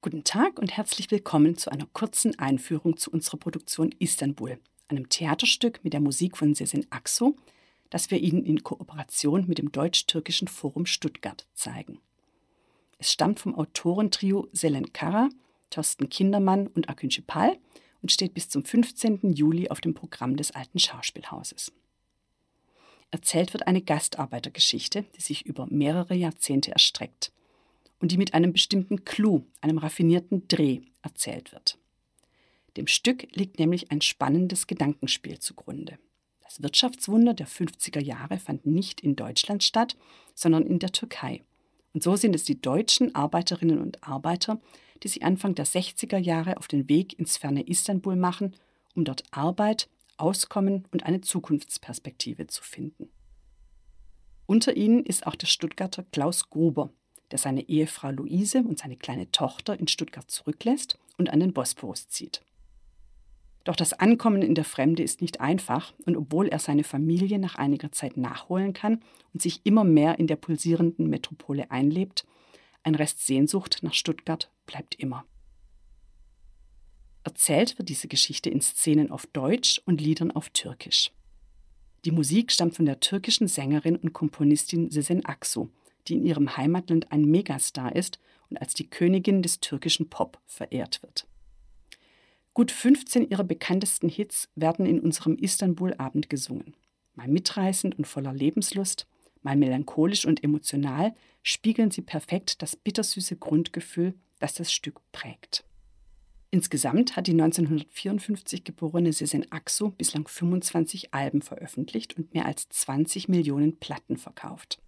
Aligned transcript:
Guten 0.00 0.22
Tag 0.22 0.60
und 0.60 0.76
herzlich 0.76 1.10
willkommen 1.10 1.56
zu 1.56 1.72
einer 1.72 1.88
kurzen 1.92 2.38
Einführung 2.38 2.96
zu 2.98 3.10
unserer 3.10 3.36
Produktion 3.36 3.90
Istanbul, 3.98 4.60
einem 4.86 5.08
Theaterstück 5.08 5.80
mit 5.82 5.92
der 5.92 5.98
Musik 5.98 6.36
von 6.36 6.54
Sezen 6.54 6.86
Aksu, 6.90 7.34
das 7.90 8.12
wir 8.12 8.20
Ihnen 8.20 8.46
in 8.46 8.62
Kooperation 8.62 9.48
mit 9.48 9.58
dem 9.58 9.72
Deutsch-Türkischen 9.72 10.46
Forum 10.46 10.86
Stuttgart 10.86 11.48
zeigen. 11.52 11.98
Es 12.98 13.10
stammt 13.10 13.40
vom 13.40 13.56
Autorentrio 13.56 14.46
Selen 14.52 14.92
Kara, 14.92 15.30
Thorsten 15.68 16.08
Kindermann 16.08 16.68
und 16.68 16.88
Akün 16.88 17.10
Schipal 17.10 17.58
und 18.00 18.12
steht 18.12 18.34
bis 18.34 18.48
zum 18.48 18.64
15. 18.64 19.32
Juli 19.32 19.68
auf 19.68 19.80
dem 19.80 19.94
Programm 19.94 20.36
des 20.36 20.52
Alten 20.52 20.78
Schauspielhauses. 20.78 21.72
Erzählt 23.10 23.52
wird 23.52 23.66
eine 23.66 23.82
Gastarbeitergeschichte, 23.82 25.06
die 25.16 25.20
sich 25.20 25.44
über 25.44 25.66
mehrere 25.68 26.14
Jahrzehnte 26.14 26.70
erstreckt 26.70 27.32
und 28.00 28.12
die 28.12 28.18
mit 28.18 28.34
einem 28.34 28.52
bestimmten 28.52 29.04
Clou, 29.04 29.44
einem 29.60 29.78
raffinierten 29.78 30.46
Dreh 30.48 30.80
erzählt 31.02 31.52
wird. 31.52 31.78
Dem 32.76 32.86
Stück 32.86 33.26
liegt 33.34 33.58
nämlich 33.58 33.90
ein 33.90 34.00
spannendes 34.00 34.66
Gedankenspiel 34.66 35.38
zugrunde. 35.38 35.98
Das 36.42 36.62
Wirtschaftswunder 36.62 37.34
der 37.34 37.48
50er 37.48 38.00
Jahre 38.00 38.38
fand 38.38 38.66
nicht 38.66 39.00
in 39.00 39.16
Deutschland 39.16 39.62
statt, 39.62 39.96
sondern 40.34 40.64
in 40.64 40.78
der 40.78 40.92
Türkei. 40.92 41.42
Und 41.92 42.02
so 42.02 42.16
sind 42.16 42.34
es 42.34 42.44
die 42.44 42.60
deutschen 42.60 43.14
Arbeiterinnen 43.14 43.80
und 43.80 44.02
Arbeiter, 44.02 44.60
die 45.02 45.08
sich 45.08 45.24
Anfang 45.24 45.54
der 45.54 45.66
60er 45.66 46.18
Jahre 46.18 46.56
auf 46.56 46.68
den 46.68 46.88
Weg 46.88 47.18
ins 47.18 47.36
ferne 47.36 47.66
Istanbul 47.66 48.16
machen, 48.16 48.54
um 48.94 49.04
dort 49.04 49.24
Arbeit, 49.30 49.88
Auskommen 50.16 50.86
und 50.90 51.04
eine 51.04 51.20
Zukunftsperspektive 51.20 52.46
zu 52.48 52.62
finden. 52.62 53.08
Unter 54.46 54.76
ihnen 54.76 55.04
ist 55.04 55.26
auch 55.26 55.34
der 55.34 55.46
Stuttgarter 55.46 56.04
Klaus 56.10 56.50
Gruber, 56.50 56.90
der 57.30 57.38
seine 57.38 57.68
Ehefrau 57.68 58.10
Luise 58.10 58.58
und 58.58 58.78
seine 58.78 58.96
kleine 58.96 59.30
Tochter 59.30 59.78
in 59.78 59.88
Stuttgart 59.88 60.30
zurücklässt 60.30 60.98
und 61.16 61.30
an 61.30 61.40
den 61.40 61.52
Bosporus 61.52 62.08
zieht. 62.08 62.42
Doch 63.64 63.76
das 63.76 63.92
Ankommen 63.92 64.40
in 64.40 64.54
der 64.54 64.64
Fremde 64.64 65.02
ist 65.02 65.20
nicht 65.20 65.40
einfach 65.40 65.92
und 66.06 66.16
obwohl 66.16 66.48
er 66.48 66.58
seine 66.58 66.84
Familie 66.84 67.38
nach 67.38 67.56
einiger 67.56 67.92
Zeit 67.92 68.16
nachholen 68.16 68.72
kann 68.72 69.02
und 69.34 69.42
sich 69.42 69.60
immer 69.64 69.84
mehr 69.84 70.18
in 70.18 70.26
der 70.26 70.36
pulsierenden 70.36 71.10
Metropole 71.10 71.70
einlebt, 71.70 72.24
ein 72.82 72.94
Rest 72.94 73.26
Sehnsucht 73.26 73.80
nach 73.82 73.92
Stuttgart 73.92 74.50
bleibt 74.64 74.94
immer. 74.94 75.26
Erzählt 77.24 77.76
wird 77.76 77.90
diese 77.90 78.08
Geschichte 78.08 78.48
in 78.48 78.62
Szenen 78.62 79.10
auf 79.10 79.26
Deutsch 79.26 79.82
und 79.84 80.00
Liedern 80.00 80.30
auf 80.30 80.48
Türkisch. 80.48 81.10
Die 82.06 82.10
Musik 82.10 82.50
stammt 82.52 82.74
von 82.74 82.86
der 82.86 83.00
türkischen 83.00 83.48
Sängerin 83.48 83.96
und 83.96 84.14
Komponistin 84.14 84.90
Sezen 84.90 85.26
Aksu, 85.26 85.68
die 86.06 86.14
in 86.14 86.24
ihrem 86.24 86.56
Heimatland 86.56 87.10
ein 87.12 87.24
Megastar 87.24 87.94
ist 87.94 88.20
und 88.50 88.60
als 88.60 88.74
die 88.74 88.88
Königin 88.88 89.42
des 89.42 89.60
türkischen 89.60 90.08
Pop 90.08 90.38
verehrt 90.46 91.02
wird. 91.02 91.26
Gut 92.54 92.72
15 92.72 93.30
ihrer 93.30 93.44
bekanntesten 93.44 94.08
Hits 94.08 94.48
werden 94.56 94.86
in 94.86 95.00
unserem 95.00 95.36
Istanbul-Abend 95.36 96.28
gesungen. 96.28 96.74
Mal 97.14 97.28
mitreißend 97.28 97.98
und 97.98 98.06
voller 98.06 98.32
Lebenslust, 98.32 99.06
mal 99.42 99.56
melancholisch 99.56 100.26
und 100.26 100.42
emotional, 100.42 101.14
spiegeln 101.42 101.90
sie 101.90 102.02
perfekt 102.02 102.62
das 102.62 102.74
bittersüße 102.74 103.36
Grundgefühl, 103.36 104.14
das 104.40 104.54
das 104.54 104.72
Stück 104.72 105.00
prägt. 105.12 105.64
Insgesamt 106.50 107.14
hat 107.14 107.26
die 107.26 107.32
1954 107.32 108.64
geborene 108.64 109.12
Sezen 109.12 109.52
Aksu 109.52 109.90
bislang 109.90 110.26
25 110.26 111.12
Alben 111.12 111.42
veröffentlicht 111.42 112.16
und 112.16 112.32
mehr 112.32 112.46
als 112.46 112.68
20 112.70 113.28
Millionen 113.28 113.76
Platten 113.76 114.16
verkauft. 114.16 114.80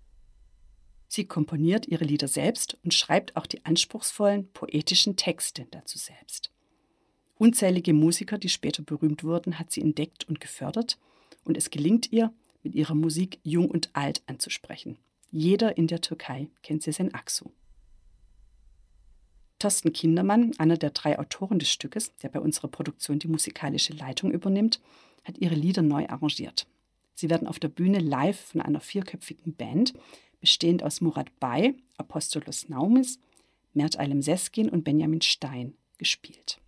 Sie 1.13 1.25
komponiert 1.25 1.89
ihre 1.89 2.05
Lieder 2.05 2.29
selbst 2.29 2.79
und 2.85 2.95
schreibt 2.95 3.35
auch 3.35 3.47
die 3.47 3.65
anspruchsvollen, 3.65 4.53
poetischen 4.53 5.17
Texte 5.17 5.67
dazu 5.73 5.99
selbst. 5.99 6.53
Unzählige 7.37 7.93
Musiker, 7.93 8.39
die 8.39 8.49
später 8.49 8.85
berühmt 8.85 9.25
wurden, 9.25 9.59
hat 9.59 9.73
sie 9.73 9.81
entdeckt 9.81 10.29
und 10.29 10.41
gefördert 10.41 10.99
und 11.43 11.57
es 11.57 11.71
gelingt 11.71 12.13
ihr, 12.13 12.33
mit 12.63 12.77
ihrer 12.77 12.95
Musik 12.95 13.41
jung 13.43 13.69
und 13.69 13.91
alt 13.93 14.23
anzusprechen. 14.27 14.99
Jeder 15.33 15.77
in 15.77 15.89
der 15.89 16.01
Türkei 16.01 16.49
kennt 16.63 16.85
Sezen 16.85 17.13
Aksu. 17.13 17.51
Thorsten 19.59 19.93
Kindermann, 19.93 20.53
einer 20.59 20.77
der 20.77 20.91
drei 20.91 21.19
Autoren 21.19 21.59
des 21.59 21.73
Stückes, 21.73 22.15
der 22.19 22.29
bei 22.29 22.39
unserer 22.39 22.69
Produktion 22.69 23.19
die 23.19 23.29
musikalische 23.29 23.95
Leitung 23.95 24.31
übernimmt, 24.31 24.81
hat 25.25 25.39
ihre 25.39 25.57
Lieder 25.57 25.83
neu 25.83 26.07
arrangiert. 26.07 26.69
Sie 27.17 27.29
werden 27.31 27.49
auf 27.49 27.59
der 27.59 27.69
Bühne 27.69 27.99
live 27.99 28.39
von 28.39 28.61
einer 28.61 28.81
vierköpfigen 28.81 29.55
Band 29.55 29.93
bestehend 30.41 30.83
aus 30.83 31.01
Murat 31.01 31.39
Bay, 31.39 31.77
Apostolos 31.97 32.69
Naumis, 32.69 33.19
Mert 33.75 33.99
Aylem 33.99 34.23
Seskin 34.23 34.69
und 34.69 34.85
Benjamin 34.85 35.21
Stein, 35.21 35.75
gespielt. 35.99 36.61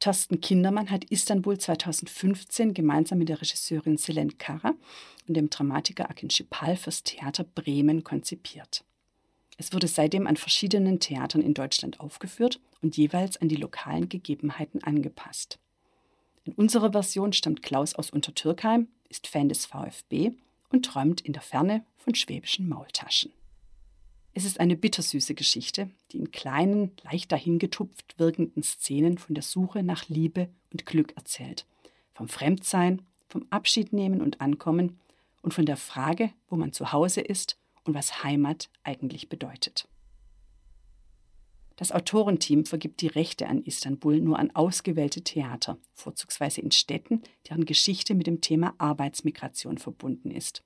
Thorsten 0.00 0.40
Kindermann 0.40 0.90
hat 0.90 1.04
Istanbul 1.04 1.58
2015 1.58 2.74
gemeinsam 2.74 3.18
mit 3.18 3.28
der 3.28 3.40
Regisseurin 3.40 3.96
Selen 3.96 4.36
Kara 4.36 4.74
und 5.26 5.34
dem 5.34 5.48
Dramatiker 5.48 6.10
Akin 6.10 6.30
Schipal 6.30 6.76
fürs 6.76 7.02
Theater 7.02 7.44
Bremen 7.44 8.04
konzipiert. 8.04 8.84
Es 9.56 9.72
wurde 9.72 9.88
seitdem 9.88 10.26
an 10.26 10.36
verschiedenen 10.36 11.00
Theatern 11.00 11.40
in 11.40 11.54
Deutschland 11.54 11.98
aufgeführt 11.98 12.60
und 12.82 12.96
jeweils 12.98 13.38
an 13.38 13.48
die 13.48 13.56
lokalen 13.56 14.08
Gegebenheiten 14.10 14.84
angepasst. 14.84 15.58
In 16.44 16.52
unserer 16.52 16.92
Version 16.92 17.32
stammt 17.32 17.62
Klaus 17.62 17.94
aus 17.94 18.10
Untertürkheim, 18.10 18.88
ist 19.08 19.26
Fan 19.26 19.48
des 19.48 19.64
VfB 19.64 20.32
und 20.70 20.84
träumt 20.84 21.20
in 21.20 21.32
der 21.32 21.42
Ferne 21.42 21.84
von 21.96 22.14
schwäbischen 22.14 22.68
Maultaschen. 22.68 23.32
Es 24.34 24.44
ist 24.44 24.60
eine 24.60 24.76
bittersüße 24.76 25.34
Geschichte, 25.34 25.88
die 26.12 26.18
in 26.18 26.30
kleinen, 26.30 26.92
leicht 27.04 27.32
dahingetupft 27.32 28.18
wirkenden 28.18 28.62
Szenen 28.62 29.16
von 29.16 29.34
der 29.34 29.42
Suche 29.42 29.82
nach 29.82 30.08
Liebe 30.08 30.50
und 30.72 30.84
Glück 30.84 31.16
erzählt, 31.16 31.64
vom 32.12 32.28
Fremdsein, 32.28 33.02
vom 33.28 33.46
Abschiednehmen 33.48 34.20
und 34.20 34.42
Ankommen 34.42 34.98
und 35.40 35.54
von 35.54 35.64
der 35.64 35.78
Frage, 35.78 36.30
wo 36.50 36.56
man 36.56 36.72
zu 36.72 36.92
Hause 36.92 37.22
ist 37.22 37.56
und 37.84 37.94
was 37.94 38.24
Heimat 38.24 38.68
eigentlich 38.84 39.28
bedeutet. 39.28 39.88
Das 41.76 41.92
Autorenteam 41.92 42.64
vergibt 42.64 43.02
die 43.02 43.06
Rechte 43.06 43.46
an 43.48 43.62
Istanbul 43.62 44.18
nur 44.18 44.38
an 44.38 44.50
ausgewählte 44.54 45.22
Theater, 45.22 45.78
vorzugsweise 45.92 46.62
in 46.62 46.70
Städten, 46.70 47.22
deren 47.48 47.66
Geschichte 47.66 48.14
mit 48.14 48.26
dem 48.26 48.40
Thema 48.40 48.74
Arbeitsmigration 48.78 49.76
verbunden 49.76 50.30
ist. 50.30 50.62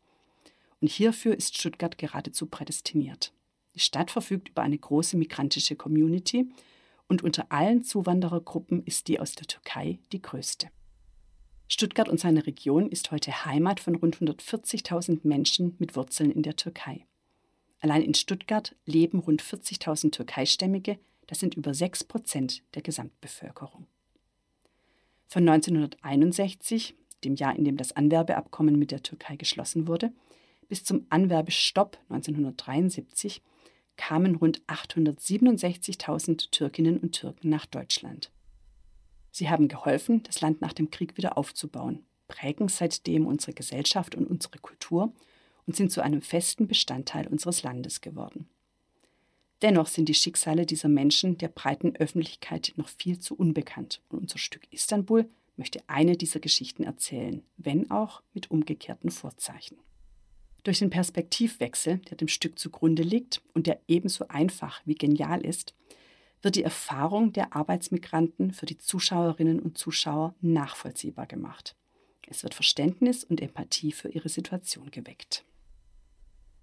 Und 0.80 0.88
hierfür 0.88 1.36
ist 1.36 1.58
Stuttgart 1.58 1.98
geradezu 1.98 2.46
prädestiniert. 2.46 3.32
Die 3.74 3.80
Stadt 3.80 4.12
verfügt 4.12 4.50
über 4.50 4.62
eine 4.62 4.78
große 4.78 5.16
migrantische 5.16 5.74
Community 5.74 6.48
und 7.08 7.22
unter 7.22 7.50
allen 7.50 7.82
Zuwanderergruppen 7.82 8.84
ist 8.84 9.08
die 9.08 9.18
aus 9.18 9.34
der 9.34 9.48
Türkei 9.48 9.98
die 10.12 10.22
größte. 10.22 10.68
Stuttgart 11.66 12.08
und 12.08 12.18
seine 12.18 12.46
Region 12.46 12.88
ist 12.88 13.10
heute 13.10 13.44
Heimat 13.44 13.80
von 13.80 13.96
rund 13.96 14.16
140.000 14.16 15.20
Menschen 15.24 15.74
mit 15.78 15.96
Wurzeln 15.96 16.30
in 16.30 16.42
der 16.42 16.56
Türkei. 16.56 17.06
Allein 17.80 18.02
in 18.02 18.14
Stuttgart 18.14 18.76
leben 18.84 19.18
rund 19.18 19.42
40.000 19.42 20.12
Türkeistämmige, 20.12 20.98
das 21.26 21.40
sind 21.40 21.54
über 21.54 21.74
6 21.74 22.04
Prozent 22.04 22.62
der 22.74 22.82
Gesamtbevölkerung. 22.82 23.86
Von 25.26 25.48
1961, 25.48 26.94
dem 27.24 27.36
Jahr, 27.36 27.56
in 27.56 27.64
dem 27.64 27.76
das 27.76 27.92
Anwerbeabkommen 27.92 28.78
mit 28.78 28.90
der 28.90 29.02
Türkei 29.02 29.36
geschlossen 29.36 29.86
wurde, 29.86 30.12
bis 30.68 30.84
zum 30.84 31.06
Anwerbestopp 31.08 31.98
1973 32.08 33.42
kamen 33.96 34.36
rund 34.36 34.62
867.000 34.66 36.50
Türkinnen 36.50 36.98
und 36.98 37.12
Türken 37.12 37.48
nach 37.48 37.66
Deutschland. 37.66 38.30
Sie 39.30 39.48
haben 39.48 39.68
geholfen, 39.68 40.22
das 40.24 40.40
Land 40.40 40.60
nach 40.60 40.72
dem 40.72 40.90
Krieg 40.90 41.16
wieder 41.16 41.38
aufzubauen, 41.38 42.04
prägen 42.26 42.68
seitdem 42.68 43.26
unsere 43.26 43.52
Gesellschaft 43.52 44.14
und 44.14 44.26
unsere 44.26 44.58
Kultur 44.58 45.12
und 45.66 45.76
sind 45.76 45.92
zu 45.92 46.02
einem 46.02 46.22
festen 46.22 46.66
Bestandteil 46.66 47.26
unseres 47.26 47.62
Landes 47.62 48.00
geworden. 48.00 48.48
Dennoch 49.62 49.88
sind 49.88 50.08
die 50.08 50.14
Schicksale 50.14 50.64
dieser 50.64 50.88
Menschen 50.88 51.36
der 51.36 51.48
breiten 51.48 51.94
Öffentlichkeit 51.96 52.72
noch 52.76 52.88
viel 52.88 53.18
zu 53.18 53.34
unbekannt 53.34 54.00
und 54.08 54.20
unser 54.20 54.38
Stück 54.38 54.66
Istanbul 54.70 55.28
möchte 55.56 55.82
eine 55.86 56.16
dieser 56.16 56.40
Geschichten 56.40 56.84
erzählen, 56.84 57.42
wenn 57.58 57.90
auch 57.90 58.22
mit 58.32 58.50
umgekehrten 58.50 59.10
Vorzeichen. 59.10 59.76
Durch 60.64 60.78
den 60.78 60.90
Perspektivwechsel, 60.90 61.98
der 61.98 62.16
dem 62.16 62.28
Stück 62.28 62.58
zugrunde 62.58 63.02
liegt 63.02 63.42
und 63.54 63.66
der 63.66 63.80
ebenso 63.86 64.28
einfach 64.28 64.80
wie 64.84 64.94
genial 64.94 65.44
ist, 65.44 65.74
wird 66.42 66.56
die 66.56 66.62
Erfahrung 66.62 67.32
der 67.32 67.54
Arbeitsmigranten 67.54 68.52
für 68.52 68.66
die 68.66 68.78
Zuschauerinnen 68.78 69.60
und 69.60 69.76
Zuschauer 69.76 70.34
nachvollziehbar 70.40 71.26
gemacht. 71.26 71.76
Es 72.26 72.42
wird 72.42 72.54
Verständnis 72.54 73.24
und 73.24 73.40
Empathie 73.40 73.92
für 73.92 74.08
ihre 74.08 74.28
Situation 74.28 74.90
geweckt. 74.90 75.44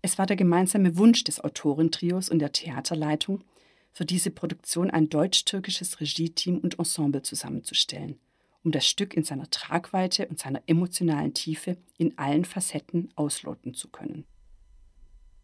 Es 0.08 0.18
war 0.18 0.26
der 0.26 0.38
gemeinsame 0.38 0.96
Wunsch 0.98 1.26
des 1.26 1.42
Autorentrios 1.42 2.30
und 2.30 2.40
der 2.40 2.54
Theaterleitung, 2.54 3.44
für 3.92 4.06
diese 4.06 4.32
Produktion 4.32 4.90
ein 4.90 5.10
deutsch-türkisches 5.10 6.00
Regie-Team 6.00 6.60
und 6.60 6.80
Ensemble 6.80 7.24
zusammenzustellen, 7.24 8.18
um 8.64 8.72
das 8.72 8.88
Stück 8.88 9.16
in 9.16 9.26
seiner 9.26 9.50
Tragweite 9.50 10.26
und 10.28 10.40
seiner 10.40 10.62
emotionalen 10.66 11.34
Tiefe 11.34 11.76
in 11.98 12.18
allen 12.18 12.46
Facetten 12.46 13.10
ausloten 13.18 13.74
zu 13.74 13.90
können. 13.90 14.24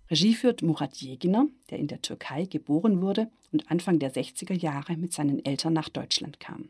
Regie 0.10 0.34
führt 0.34 0.62
Murat 0.62 0.96
Yeginer, 1.02 1.48
der 1.70 1.80
in 1.80 1.88
der 1.88 2.02
Türkei 2.02 2.46
geboren 2.46 3.02
wurde 3.02 3.30
und 3.52 3.70
Anfang 3.70 4.00
der 4.00 4.14
60er 4.14 4.54
Jahre 4.54 4.96
mit 4.96 5.12
seinen 5.12 5.44
Eltern 5.44 5.74
nach 5.74 5.90
Deutschland 5.90 6.40
kam. 6.40 6.70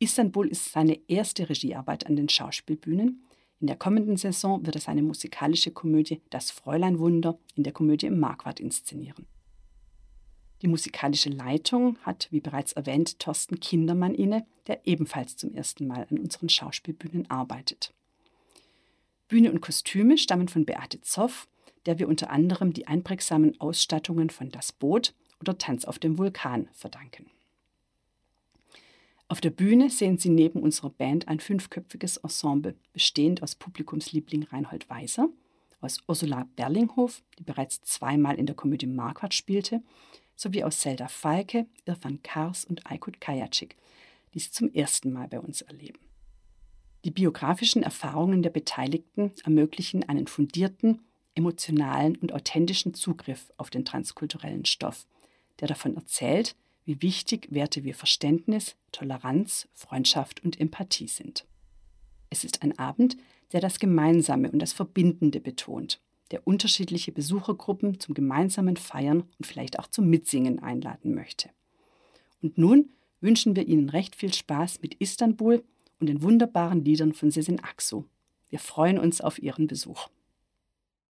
Istanbul 0.00 0.48
ist 0.48 0.72
seine 0.72 0.98
erste 1.06 1.48
Regiearbeit 1.50 2.08
an 2.08 2.16
den 2.16 2.28
Schauspielbühnen. 2.28 3.22
In 3.60 3.66
der 3.66 3.76
kommenden 3.76 4.16
Saison 4.16 4.64
wird 4.64 4.76
er 4.76 4.80
seine 4.80 5.02
musikalische 5.02 5.70
Komödie 5.70 6.22
Das 6.30 6.50
Fräuleinwunder 6.50 7.38
in 7.54 7.62
der 7.62 7.74
Komödie 7.74 8.06
im 8.06 8.18
Marquardt 8.18 8.58
inszenieren. 8.58 9.26
Die 10.62 10.68
musikalische 10.68 11.30
Leitung 11.30 11.98
hat, 12.02 12.28
wie 12.30 12.40
bereits 12.40 12.72
erwähnt, 12.72 13.18
Thorsten 13.18 13.60
Kindermann 13.60 14.14
inne, 14.14 14.46
der 14.66 14.86
ebenfalls 14.86 15.36
zum 15.36 15.54
ersten 15.54 15.86
Mal 15.86 16.06
an 16.10 16.18
unseren 16.18 16.48
Schauspielbühnen 16.48 17.30
arbeitet. 17.30 17.94
Bühne 19.28 19.52
und 19.52 19.60
Kostüme 19.60 20.18
stammen 20.18 20.48
von 20.48 20.64
Beate 20.64 21.00
Zoff, 21.02 21.46
der 21.86 21.98
wir 21.98 22.08
unter 22.08 22.30
anderem 22.30 22.72
die 22.72 22.86
einprägsamen 22.86 23.60
Ausstattungen 23.60 24.30
von 24.30 24.50
Das 24.50 24.72
Boot 24.72 25.14
oder 25.40 25.56
Tanz 25.56 25.84
auf 25.84 25.98
dem 25.98 26.18
Vulkan 26.18 26.68
verdanken. 26.72 27.30
Auf 29.30 29.40
der 29.40 29.50
Bühne 29.50 29.90
sehen 29.90 30.18
Sie 30.18 30.28
neben 30.28 30.60
unserer 30.60 30.90
Band 30.90 31.28
ein 31.28 31.38
fünfköpfiges 31.38 32.16
Ensemble, 32.16 32.74
bestehend 32.92 33.44
aus 33.44 33.54
Publikumsliebling 33.54 34.42
Reinhold 34.42 34.90
Weiser, 34.90 35.28
aus 35.80 36.00
Ursula 36.08 36.48
Berlinghof, 36.56 37.22
die 37.38 37.44
bereits 37.44 37.80
zweimal 37.82 38.40
in 38.40 38.46
der 38.46 38.56
Komödie 38.56 38.88
Marquardt 38.88 39.32
spielte, 39.32 39.84
sowie 40.34 40.64
aus 40.64 40.80
Zelda 40.80 41.06
Falke, 41.06 41.66
Irfan 41.84 42.20
Kars 42.24 42.64
und 42.64 42.90
Aykut 42.90 43.20
Kajacik, 43.20 43.76
die 44.34 44.40
sie 44.40 44.50
zum 44.50 44.72
ersten 44.72 45.12
Mal 45.12 45.28
bei 45.28 45.38
uns 45.38 45.62
erleben. 45.62 46.00
Die 47.04 47.12
biografischen 47.12 47.84
Erfahrungen 47.84 48.42
der 48.42 48.50
Beteiligten 48.50 49.30
ermöglichen 49.44 50.08
einen 50.08 50.26
fundierten, 50.26 51.02
emotionalen 51.36 52.16
und 52.16 52.32
authentischen 52.32 52.94
Zugriff 52.94 53.52
auf 53.58 53.70
den 53.70 53.84
transkulturellen 53.84 54.64
Stoff, 54.64 55.06
der 55.60 55.68
davon 55.68 55.94
erzählt, 55.94 56.56
wie 56.90 57.02
wichtig 57.02 57.46
Werte 57.52 57.84
wie 57.84 57.92
Verständnis, 57.92 58.74
Toleranz, 58.90 59.68
Freundschaft 59.74 60.42
und 60.42 60.58
Empathie 60.58 61.06
sind. 61.06 61.46
Es 62.30 62.42
ist 62.42 62.62
ein 62.62 62.76
Abend, 62.80 63.16
der 63.52 63.60
das 63.60 63.78
Gemeinsame 63.78 64.50
und 64.50 64.58
das 64.58 64.72
Verbindende 64.72 65.40
betont 65.40 66.00
der 66.32 66.46
unterschiedliche 66.46 67.12
Besuchergruppen 67.12 67.98
zum 67.98 68.14
gemeinsamen 68.14 68.76
Feiern 68.76 69.22
und 69.38 69.46
vielleicht 69.46 69.78
auch 69.78 69.88
zum 69.88 70.08
Mitsingen 70.08 70.60
einladen 70.60 71.14
möchte. 71.14 71.50
Und 72.40 72.56
nun 72.56 72.90
wünschen 73.20 73.56
wir 73.56 73.66
Ihnen 73.66 73.88
recht 73.88 74.14
viel 74.14 74.32
Spaß 74.32 74.80
mit 74.80 74.94
Istanbul 74.94 75.64
und 75.98 76.06
den 76.06 76.22
wunderbaren 76.22 76.84
Liedern 76.84 77.12
von 77.12 77.30
Sezen 77.30 77.60
Aksu. 77.60 78.04
Wir 78.48 78.60
freuen 78.60 78.98
uns 78.98 79.20
auf 79.20 79.40
Ihren 79.40 79.66
Besuch. 79.66 80.08